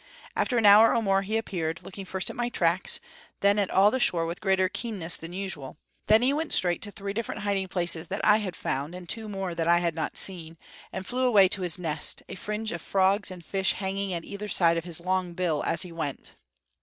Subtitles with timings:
[0.35, 2.99] After an hour or more he appeared, looking first at my tracks,
[3.41, 5.77] then at all the shore with greater keenness than usual;
[6.07, 9.29] then he went straight to three different hiding places that I had found, and two
[9.29, 10.57] more that I had not seen,
[10.91, 14.47] and flew away to his nest, a fringe of frogs and fish hanging at either
[14.47, 16.31] side of his long bill as he went.